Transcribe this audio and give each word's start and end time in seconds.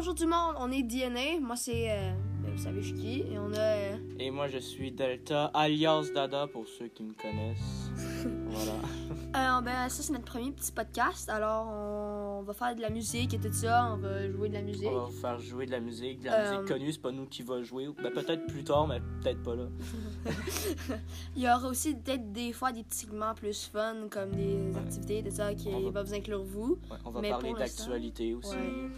bonjour 0.00 0.14
tout 0.14 0.24
le 0.24 0.30
monde, 0.30 0.54
on 0.58 0.70
est 0.72 0.82
DNA. 0.82 1.40
Moi, 1.42 1.56
c'est. 1.56 1.90
euh, 1.90 2.10
ben, 2.42 2.50
vous 2.54 2.62
savez, 2.62 2.80
je 2.80 2.86
suis 2.88 2.96
qui. 2.96 3.18
Et 3.20 3.38
on 3.38 3.52
a. 3.52 3.58
euh, 3.58 3.96
Et 4.18 4.30
moi, 4.30 4.48
je 4.48 4.56
suis 4.56 4.90
Delta, 4.92 5.50
alias 5.52 6.06
Dada, 6.14 6.46
pour 6.46 6.66
ceux 6.66 6.88
qui 6.88 7.02
me 7.02 7.12
connaissent. 7.12 7.90
voilà. 8.48 9.58
euh, 9.58 9.60
ben, 9.60 9.88
ça, 9.90 10.02
c'est 10.02 10.12
notre 10.14 10.24
premier 10.24 10.52
petit 10.52 10.72
podcast. 10.72 11.28
Alors, 11.28 11.66
on 11.68 12.42
va 12.44 12.54
faire 12.54 12.74
de 12.74 12.80
la 12.80 12.88
musique 12.88 13.34
et 13.34 13.38
tout 13.38 13.52
ça. 13.52 13.90
On 13.92 13.98
va 13.98 14.26
jouer 14.30 14.48
de 14.48 14.54
la 14.54 14.62
musique. 14.62 14.88
On 14.88 14.94
va 15.00 15.04
vous 15.04 15.20
faire 15.20 15.38
jouer 15.38 15.66
de 15.66 15.70
la 15.72 15.80
musique, 15.80 16.20
de 16.20 16.26
la 16.28 16.34
Euh, 16.46 16.52
musique 16.52 16.68
connue. 16.68 16.92
C'est 16.92 17.02
pas 17.02 17.12
nous 17.12 17.26
qui 17.26 17.42
va 17.42 17.62
jouer. 17.62 17.86
Ben, 18.02 18.10
peut-être 18.10 18.46
plus 18.46 18.64
tard, 18.64 18.86
mais 18.88 19.00
peut-être 19.22 19.42
pas 19.42 19.54
là. 19.54 19.66
Il 21.36 21.42
y 21.42 21.46
aura 21.46 21.68
aussi 21.68 21.94
peut-être 21.94 22.32
des 22.32 22.54
fois 22.54 22.72
des 22.72 22.84
petits 22.84 23.00
segments 23.00 23.34
plus 23.34 23.66
fun, 23.66 23.96
comme 24.10 24.30
des 24.30 24.74
activités, 24.78 25.22
tout 25.22 25.36
ça, 25.36 25.52
qui 25.52 25.68
On 25.68 25.80
va- 25.82 25.90
va 25.90 26.02
vous 26.04 26.14
inclure 26.14 26.42
vous. 26.42 26.78
Ouais, 26.90 26.96
on 27.04 27.10
va 27.10 27.20
Mais 27.20 27.28
parler 27.28 27.50
pour 27.50 27.58
l'instant, 27.58 27.82
d'actualité 27.84 28.32
aussi. 28.32 28.56
Ouais. 28.56 28.88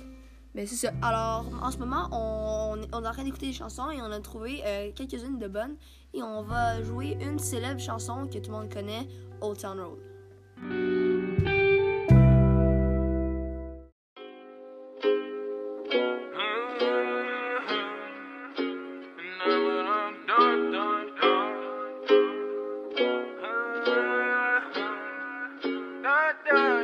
Mais 0.54 0.66
c'est 0.66 0.76
ça. 0.76 0.92
Alors, 1.00 1.46
en 1.62 1.70
ce 1.70 1.78
moment, 1.78 2.08
on, 2.12 2.76
on 2.92 3.04
est 3.04 3.08
en 3.08 3.12
train 3.12 3.24
des 3.24 3.52
chansons 3.52 3.90
et 3.90 4.02
on 4.02 4.12
a 4.12 4.20
trouvé 4.20 4.62
euh, 4.66 4.90
quelques-unes 4.94 5.38
de 5.38 5.48
bonnes. 5.48 5.76
Et 6.14 6.22
on 6.22 6.42
va 6.42 6.82
jouer 6.82 7.16
une 7.22 7.38
célèbre 7.38 7.80
chanson 7.80 8.26
que 8.26 8.38
tout 8.38 8.50
le 8.50 8.58
monde 8.58 8.72
connaît, 8.72 9.08
Old 9.40 9.58
Town 9.58 9.80
Road. 9.80 9.98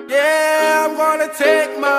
Yeah, 0.09 0.87
I'm 0.89 0.97
take 1.37 1.79
my 1.79 1.98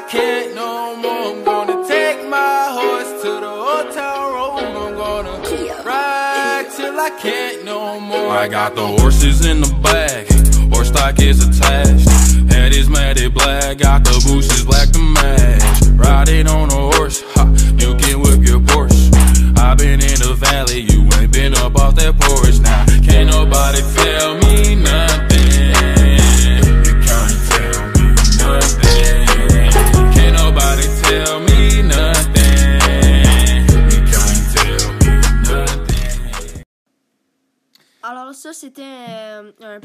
I 0.00 0.02
can't 0.04 0.54
no 0.54 0.96
more. 0.96 1.12
I'm 1.12 1.44
gonna 1.44 1.86
take 1.86 2.26
my 2.26 2.68
horse 2.72 3.22
to 3.22 3.28
the 3.28 3.50
old 3.50 3.92
town 3.92 4.32
road. 4.32 4.64
I'm 4.64 4.94
gonna 4.96 5.36
ride 5.84 6.68
till 6.74 6.98
I 6.98 7.10
can't 7.20 7.66
no 7.66 8.00
more. 8.00 8.30
I 8.30 8.48
got 8.48 8.74
the 8.74 8.86
horses 8.86 9.44
in 9.44 9.60
the 9.60 9.68
back, 9.82 10.26
horse 10.72 10.88
stock 10.88 11.20
is 11.20 11.46
attached. 11.46 12.08
Head 12.50 12.72
is 12.72 12.88
matted 12.88 13.34
black, 13.34 13.76
got 13.76 14.04
the 14.04 14.18
bushes 14.26 14.64
black 14.64 14.88
to 14.92 14.98
match. 15.00 15.59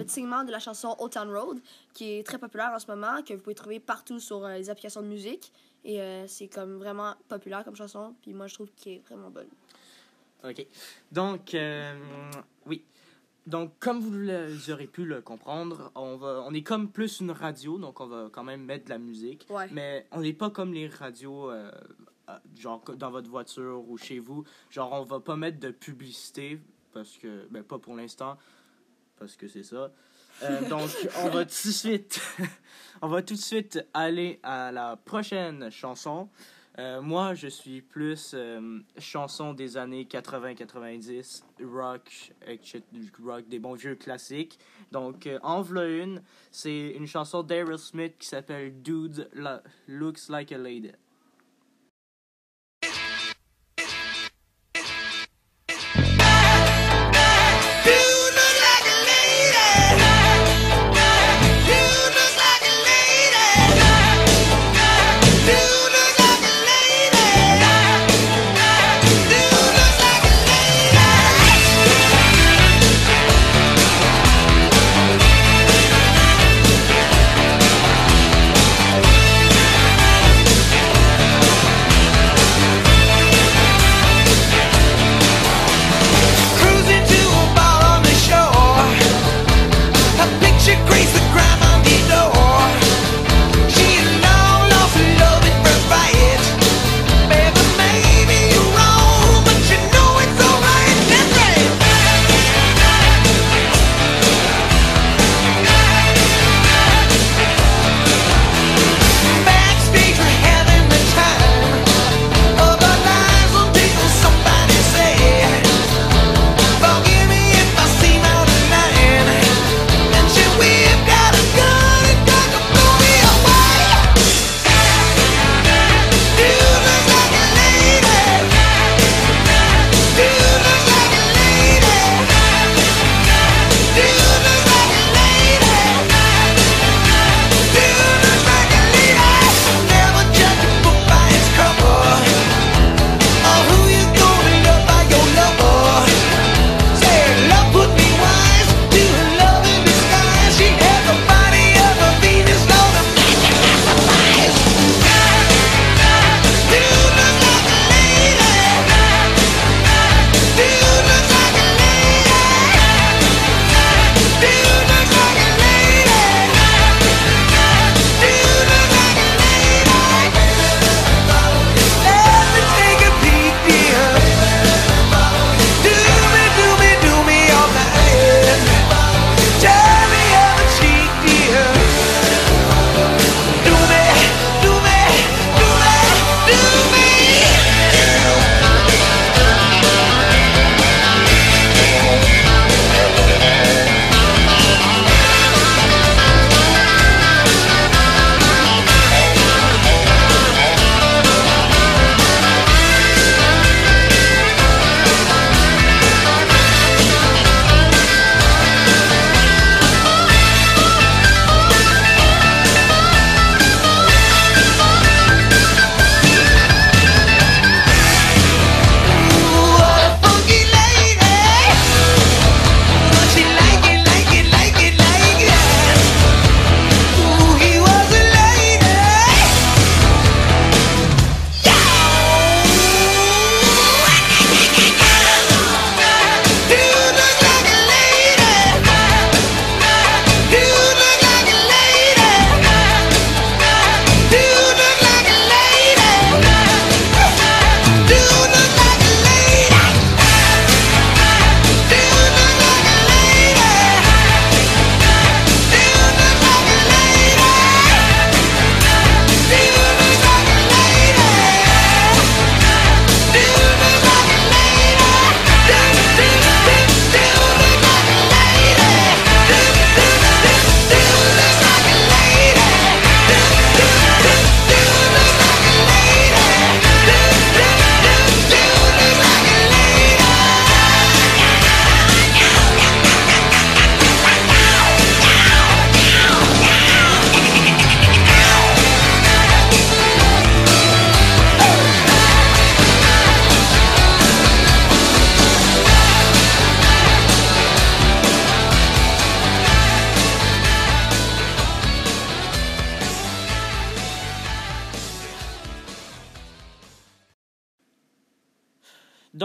Petit 0.05 0.13
segment 0.15 0.43
de 0.43 0.51
la 0.51 0.59
chanson 0.59 0.95
Old 0.99 1.11
Town 1.11 1.29
Road, 1.29 1.59
qui 1.93 2.13
est 2.13 2.25
très 2.25 2.37
populaire 2.37 2.71
en 2.73 2.79
ce 2.79 2.87
moment, 2.87 3.21
que 3.23 3.33
vous 3.33 3.41
pouvez 3.41 3.55
trouver 3.55 3.79
partout 3.79 4.19
sur 4.19 4.43
euh, 4.45 4.55
les 4.57 4.69
applications 4.69 5.01
de 5.01 5.07
musique. 5.07 5.51
Et 5.83 6.01
euh, 6.01 6.25
c'est 6.27 6.47
comme 6.47 6.77
vraiment 6.77 7.13
populaire 7.27 7.63
comme 7.63 7.75
chanson, 7.75 8.15
puis 8.21 8.33
moi 8.33 8.47
je 8.47 8.55
trouve 8.55 8.69
qu'elle 8.75 8.93
est 8.93 9.07
vraiment 9.07 9.29
bonne. 9.29 9.49
OK. 10.43 10.65
Donc, 11.11 11.53
euh, 11.53 11.93
oui. 12.65 12.83
Donc, 13.47 13.73
comme 13.79 13.99
vous 13.99 14.11
le- 14.11 14.47
vous 14.47 14.71
aurez 14.71 14.87
pu 14.87 15.05
le 15.05 15.21
comprendre, 15.21 15.91
on, 15.93 16.15
va, 16.17 16.43
on 16.47 16.53
est 16.53 16.63
comme 16.63 16.89
plus 16.91 17.19
une 17.19 17.29
radio, 17.29 17.77
donc 17.77 17.99
on 18.01 18.07
va 18.07 18.29
quand 18.31 18.43
même 18.43 18.63
mettre 18.63 18.85
de 18.85 18.89
la 18.89 18.97
musique. 18.97 19.45
Ouais. 19.49 19.67
Mais 19.71 20.07
on 20.11 20.21
n'est 20.21 20.33
pas 20.33 20.49
comme 20.49 20.73
les 20.73 20.87
radios, 20.87 21.51
euh, 21.51 21.71
genre 22.57 22.81
dans 22.97 23.11
votre 23.11 23.29
voiture 23.29 23.87
ou 23.87 23.97
chez 23.97 24.17
vous. 24.17 24.43
Genre, 24.71 24.91
on 24.91 25.03
va 25.03 25.19
pas 25.19 25.35
mettre 25.35 25.59
de 25.59 25.69
publicité, 25.69 26.59
parce 26.91 27.17
que, 27.17 27.45
ben 27.51 27.61
pas 27.63 27.77
pour 27.77 27.95
l'instant, 27.95 28.35
parce 29.17 29.35
que 29.35 29.47
c'est 29.47 29.63
ça. 29.63 29.91
Euh, 30.43 30.67
donc, 30.69 30.89
on 31.23 31.29
va 31.29 31.45
tout 31.45 31.67
de 31.67 31.71
suite, 31.71 32.19
on 33.01 33.07
va 33.07 33.21
tout 33.21 33.35
de 33.35 33.39
suite 33.39 33.85
aller 33.93 34.39
à 34.43 34.71
la 34.71 34.97
prochaine 34.97 35.69
chanson. 35.71 36.29
Euh, 36.77 37.01
moi, 37.01 37.35
je 37.35 37.47
suis 37.47 37.81
plus 37.81 38.33
euh, 38.33 38.79
chanson 38.97 39.53
des 39.53 39.77
années 39.77 40.03
80-90, 40.03 41.43
rock, 41.63 42.33
rock, 43.23 43.47
des 43.47 43.59
bons 43.59 43.75
vieux 43.75 43.95
classiques. 43.95 44.59
Donc, 44.91 45.29
en 45.41 45.61
v'là 45.61 45.87
une, 45.87 46.21
c'est 46.51 46.89
une 46.89 47.07
chanson 47.07 47.43
d'Aerosmith 47.43 48.17
qui 48.17 48.27
s'appelle 48.27 48.81
Dude 48.81 49.29
Looks 49.87 50.27
Like 50.27 50.51
a 50.51 50.57
Lady. 50.57 50.91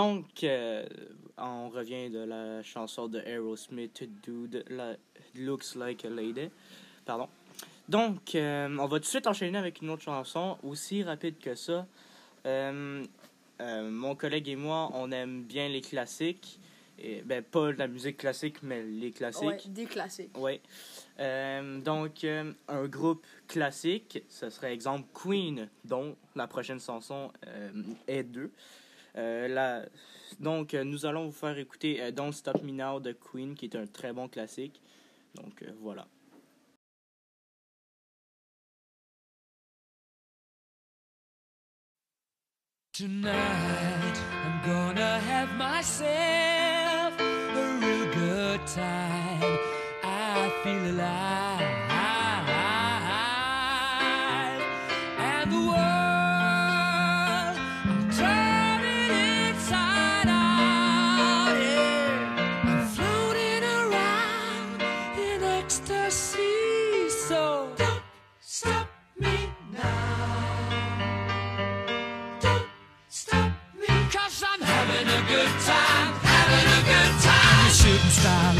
Donc, 0.01 0.45
euh, 0.45 0.87
on 1.37 1.69
revient 1.69 2.09
de 2.09 2.21
la 2.21 2.63
chanson 2.63 3.07
de 3.07 3.19
Aerosmith, 3.21 4.03
Dude 4.23 4.65
la- 4.71 4.97
Looks 5.35 5.75
Like 5.75 6.07
a 6.07 6.09
Lady. 6.09 6.49
Pardon. 7.05 7.29
Donc, 7.87 8.35
euh, 8.35 8.75
on 8.81 8.87
va 8.87 8.97
tout 8.97 9.01
de 9.05 9.05
suite 9.05 9.27
enchaîner 9.27 9.59
avec 9.59 9.83
une 9.83 9.91
autre 9.91 10.03
chanson, 10.03 10.57
aussi 10.63 11.03
rapide 11.03 11.39
que 11.39 11.55
ça. 11.55 11.87
Euh, 12.47 13.05
mon 13.61 14.15
collègue 14.15 14.49
et 14.49 14.57
moi, 14.57 14.91
on 14.95 15.13
aime 15.13 15.43
bien 15.43 15.69
les 15.69 15.83
classiques. 15.83 16.59
Et, 16.99 17.21
ben, 17.21 17.43
pas 17.43 17.71
la 17.73 17.87
musique 17.87 18.17
classique, 18.17 18.63
mais 18.63 18.83
les 18.83 19.11
classiques. 19.11 19.43
Ouais, 19.49 19.59
des 19.67 19.85
classiques. 19.85 20.31
Oui. 20.39 20.61
Euh, 21.19 21.79
donc, 21.81 22.25
un 22.25 22.87
groupe 22.87 23.27
classique, 23.47 24.23
ce 24.31 24.49
serait 24.49 24.73
exemple 24.73 25.07
Queen, 25.13 25.69
dont 25.85 26.17
la 26.37 26.47
prochaine 26.47 26.81
chanson 26.81 27.31
est 28.07 28.23
deux. 28.23 28.51
Euh, 29.17 29.87
donc, 30.39 30.75
euh, 30.75 30.85
nous 30.85 31.07
allons 31.07 31.27
vous 31.27 31.33
faire 31.33 31.59
écouter 31.59 32.03
euh, 32.03 32.11
Don't 32.11 32.33
Stop 32.33 32.63
Me 32.63 32.73
Now 32.73 33.01
de 33.01 33.13
Queen, 33.13 33.55
qui 33.55 33.67
est 33.67 33.77
un 33.77 33.87
très 33.87 34.13
bon 34.13 34.29
classique. 34.29 34.81
Donc, 35.35 35.65
voilà. 35.81 36.07
Tonight 42.93 44.19
I'm 44.45 44.61
gonna 44.67 45.19
have 45.21 45.57
myself 45.57 47.19
a 47.19 47.79
real 47.81 48.13
good 48.13 48.67
time. 48.67 49.59
I 50.03 50.51
feel 50.63 51.01
alive. 51.01 51.50
Good 75.31 75.55
time, 75.65 76.13
having 76.27 76.67
a 76.75 76.81
good 76.91 77.15
time. 77.23 77.71
Shooting 77.71 78.11
star 78.11 78.60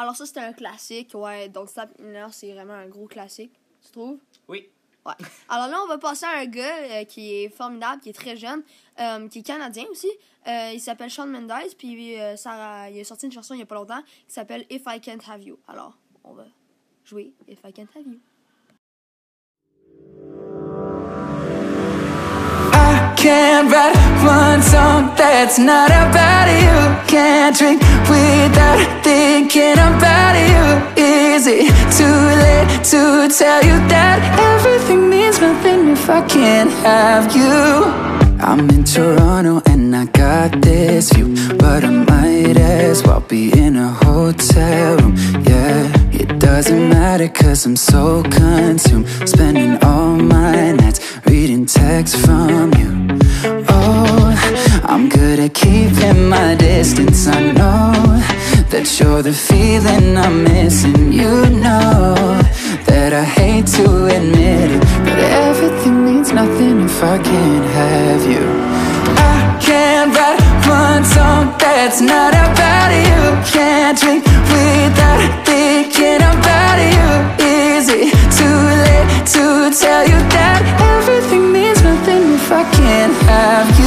Alors 0.00 0.16
ça, 0.16 0.24
c'était 0.24 0.40
un 0.40 0.54
classique, 0.54 1.10
ouais. 1.14 1.50
Donc 1.50 1.68
Me 1.98 2.12
Now, 2.12 2.30
c'est 2.30 2.54
vraiment 2.54 2.72
un 2.72 2.86
gros 2.86 3.06
classique, 3.06 3.52
tu 3.84 3.92
trouves? 3.92 4.18
Oui. 4.48 4.66
Ouais. 5.04 5.12
Alors 5.46 5.68
là, 5.68 5.78
on 5.84 5.88
va 5.88 5.98
passer 5.98 6.24
à 6.24 6.38
un 6.38 6.46
gars 6.46 6.78
euh, 6.78 7.04
qui 7.04 7.34
est 7.34 7.48
formidable, 7.50 8.00
qui 8.00 8.08
est 8.08 8.14
très 8.14 8.34
jeune, 8.34 8.62
euh, 8.98 9.28
qui 9.28 9.40
est 9.40 9.42
canadien 9.42 9.84
aussi. 9.90 10.10
Euh, 10.46 10.70
il 10.72 10.80
s'appelle 10.80 11.10
Sean 11.10 11.26
Mendes, 11.26 11.74
puis 11.76 12.16
ça, 12.36 12.88
il 12.88 12.98
a 12.98 13.04
sorti 13.04 13.26
une 13.26 13.32
chanson 13.32 13.52
il 13.52 13.60
y 13.60 13.62
a 13.62 13.66
pas 13.66 13.74
longtemps 13.74 14.02
qui 14.26 14.32
s'appelle 14.32 14.64
If 14.70 14.84
I 14.86 15.00
Can't 15.02 15.20
Have 15.28 15.42
You. 15.42 15.58
Alors, 15.68 15.98
on 16.24 16.32
va 16.32 16.46
jouer 17.04 17.34
If 17.46 17.58
I 17.66 17.72
Can't 17.72 17.88
Have 17.94 18.06
You. 18.06 18.20
Can't 23.20 23.70
write 23.70 23.94
one 24.24 24.62
song 24.62 25.14
that's 25.14 25.58
not 25.58 25.90
about 25.90 26.48
you. 26.48 26.76
Can't 27.06 27.54
drink 27.54 27.82
without 28.08 28.80
thinking 29.04 29.74
about 29.74 30.34
you. 30.50 30.64
Is 30.96 31.46
it 31.46 31.68
too 31.98 32.20
late 32.44 32.68
to 32.92 33.28
tell 33.28 33.62
you 33.62 33.76
that 33.92 34.18
everything 34.54 35.10
means 35.10 35.38
nothing 35.38 35.88
if 35.88 36.08
I 36.08 36.22
can't 36.26 36.70
have 36.82 37.36
you? 37.36 37.84
I'm 38.40 38.70
in 38.70 38.84
Toronto 38.84 39.60
and 39.66 39.94
I 39.94 40.06
got 40.06 40.62
this 40.62 41.12
view, 41.12 41.34
but 41.58 41.84
I 41.84 41.90
might 41.90 42.56
as 42.56 43.02
well 43.02 43.20
be 43.20 43.52
in 43.52 43.76
a 43.76 43.88
hotel 43.88 44.96
room. 44.96 45.14
Yeah 45.46 45.92
It 46.12 46.38
doesn't 46.38 46.88
matter 46.88 47.28
cause 47.28 47.66
I'm 47.66 47.76
so 47.76 48.22
consumed. 48.22 49.06
Spending 49.28 49.76
all 49.84 50.16
my 50.16 50.72
nights 50.72 51.00
reading 51.26 51.66
texts 51.66 52.18
from 52.24 52.72
you. 52.74 52.79
The 59.30 59.36
feeling 59.36 60.16
I'm 60.16 60.42
missing. 60.42 61.12
You 61.12 61.46
know 61.64 62.14
that 62.88 63.12
I 63.12 63.22
hate 63.22 63.66
to 63.78 63.86
admit 64.16 64.70
it, 64.76 64.82
but 65.06 65.18
everything 65.46 66.04
means 66.04 66.32
nothing 66.32 66.80
if 66.80 66.98
I 67.00 67.16
can't 67.30 67.66
have 67.80 68.22
you. 68.32 68.44
I 69.32 69.56
can't 69.62 70.10
write 70.16 70.40
one 70.66 71.04
song 71.04 71.54
that's 71.62 72.00
not 72.00 72.32
about 72.34 72.90
you. 73.06 73.20
Can't 73.54 73.96
drink 74.02 74.24
without 74.50 75.22
thinking 75.46 76.22
about 76.34 76.78
you. 76.94 77.08
Is 77.38 77.86
it 77.88 78.10
too 78.38 78.60
late 78.84 79.08
to 79.34 79.44
tell 79.82 80.02
you 80.10 80.18
that 80.34 80.60
everything 80.96 81.52
means 81.52 81.80
nothing 81.84 82.22
if 82.34 82.50
I 82.50 82.64
can't 82.78 83.14
have 83.30 83.68
you? 83.78 83.79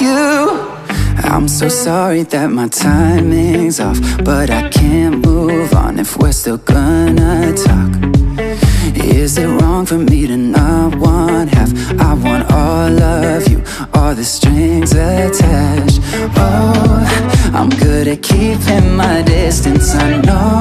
You? 0.00 0.74
I'm 1.24 1.48
so 1.48 1.68
sorry 1.68 2.22
that 2.24 2.50
my 2.50 2.68
timing's 2.68 3.80
off, 3.80 3.98
but 4.24 4.50
I 4.50 4.68
can't 4.68 5.24
move 5.24 5.72
on 5.74 5.98
if 5.98 6.16
we're 6.16 6.32
still 6.32 6.58
gonna 6.58 7.52
talk. 7.54 7.92
Is 8.96 9.38
it 9.38 9.46
wrong 9.46 9.86
for 9.86 9.98
me 9.98 10.26
to 10.26 10.36
not 10.36 10.96
want 10.96 11.50
half? 11.50 11.70
I 12.00 12.14
want 12.14 12.50
all 12.50 13.02
of 13.02 13.48
you, 13.48 13.62
all 13.94 14.14
the 14.14 14.24
strings 14.24 14.92
attached. 14.92 16.00
Oh, 16.36 17.50
I'm 17.54 17.70
good 17.70 18.08
at 18.08 18.22
keeping 18.22 18.96
my 18.96 19.22
distance. 19.22 19.94
I 19.94 20.20
know 20.20 20.60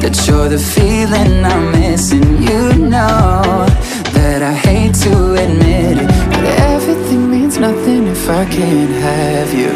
that 0.00 0.14
you're 0.26 0.48
the 0.48 0.58
feeling 0.58 1.44
I'm 1.44 1.72
missing. 1.72 2.42
You 2.42 2.88
know 2.88 3.66
I 8.44 8.46
can't 8.46 8.90
have 8.90 9.54
you. 9.54 9.70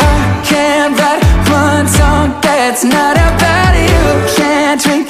I 0.00 0.42
can't 0.42 0.98
write 0.98 1.22
one 1.50 1.86
song 1.86 2.40
that's 2.40 2.82
not 2.82 3.18
about 3.18 3.74
you. 3.76 4.36
Can't 4.36 4.80
drink 4.80 5.09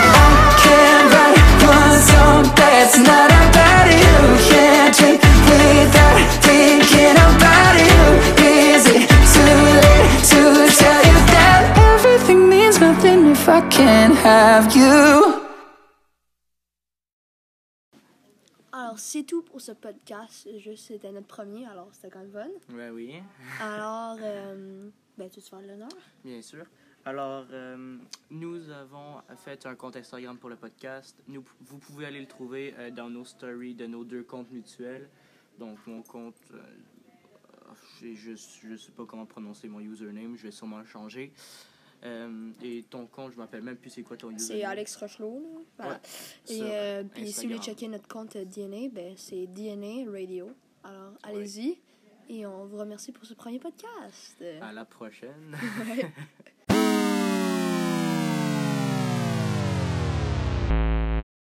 C'est 19.01 19.23
tout 19.23 19.41
pour 19.41 19.59
ce 19.61 19.71
podcast. 19.71 20.47
Juste, 20.59 20.87
c'était 20.87 21.11
notre 21.11 21.27
premier, 21.27 21.65
alors 21.65 21.89
c'était 21.91 22.09
quand 22.09 22.19
même 22.19 22.31
fun. 22.31 22.75
Ouais, 22.75 22.89
oui, 22.89 23.15
Alors, 23.59 24.17
euh, 24.21 24.89
ben, 25.17 25.29
tu 25.29 25.41
te 25.41 25.49
faire 25.49 25.61
l'honneur? 25.61 25.89
bien 26.23 26.41
sûr. 26.41 26.65
Alors, 27.03 27.47
euh, 27.51 27.97
nous 28.29 28.69
avons 28.69 29.21
fait 29.37 29.65
un 29.65 29.73
compte 29.75 29.95
Instagram 29.95 30.37
pour 30.37 30.49
le 30.51 30.55
podcast. 30.55 31.17
Nous, 31.27 31.43
vous 31.61 31.79
pouvez 31.79 32.05
aller 32.05 32.19
le 32.19 32.27
trouver 32.27 32.75
euh, 32.77 32.91
dans 32.91 33.09
nos 33.09 33.25
stories 33.25 33.73
de 33.73 33.87
nos 33.87 34.03
deux 34.03 34.21
comptes 34.23 34.51
mutuels. 34.51 35.09
Donc, 35.57 35.79
mon 35.87 36.03
compte, 36.03 36.51
je 38.01 38.67
ne 38.67 38.77
sais 38.77 38.91
pas 38.91 39.05
comment 39.05 39.25
prononcer 39.25 39.67
mon 39.67 39.79
username, 39.79 40.35
je 40.37 40.43
vais 40.43 40.51
sûrement 40.51 40.79
le 40.79 40.85
changer. 40.85 41.33
Euh, 42.03 42.51
et 42.63 42.83
ton 42.89 43.05
compte, 43.05 43.33
je 43.33 43.37
m'appelle 43.37 43.61
même 43.61 43.77
plus 43.77 43.89
c'est 43.91 44.01
quoi 44.01 44.17
ton 44.17 44.31
username? 44.31 44.59
C'est 44.59 44.63
Alex 44.63 44.95
Rochelot. 44.95 45.39
là. 45.39 45.59
Voilà. 45.77 45.93
Ouais, 45.93 45.99
Et 46.49 46.57
sur 46.57 46.65
euh, 46.67 47.03
puis 47.03 47.31
si 47.31 47.45
vous 47.45 47.53
voulez 47.53 47.63
checker 47.63 47.87
notre 47.87 48.07
compte 48.07 48.35
euh, 48.35 48.45
DNA, 48.45 48.89
ben, 48.91 49.13
c'est 49.17 49.45
DNA 49.47 50.09
Radio. 50.11 50.49
Alors, 50.83 51.13
allez-y. 51.23 51.79
Et 52.29 52.45
on 52.45 52.65
vous 52.65 52.77
remercie 52.77 53.11
pour 53.11 53.25
ce 53.25 53.33
premier 53.33 53.59
podcast. 53.59 54.43
À 54.61 54.71
la 54.71 54.85
prochaine. 54.85 55.55